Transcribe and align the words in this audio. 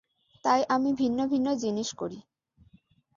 তাই 0.43 0.61
আমি 0.69 0.89
ভিন্ন 0.93 1.19
ভিন্ন 1.27 1.47
জিনিস 1.55 1.89
করি। 1.93 2.19